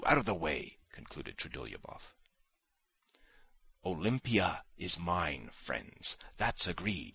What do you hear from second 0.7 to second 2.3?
concluded Trudolyubov.